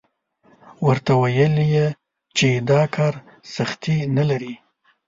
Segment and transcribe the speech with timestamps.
[0.87, 1.87] ورته ویل یې
[2.37, 3.13] چې دا کار
[3.55, 4.53] سختي نه لري.